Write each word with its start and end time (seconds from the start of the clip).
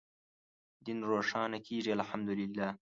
دین 0.85 0.99
روښانه 1.11 1.57
کېږي 1.67 1.91
الحمد 1.97 2.29
لله. 2.39 2.67